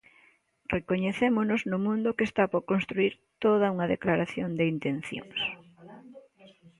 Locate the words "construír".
2.71-3.13